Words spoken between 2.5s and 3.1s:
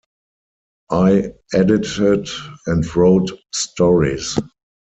and